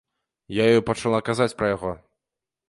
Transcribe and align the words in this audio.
Я 0.61 0.65
ёй 0.77 0.81
пачала 0.87 1.19
казаць 1.29 1.49
пра 1.61 1.71
яго. 1.75 1.93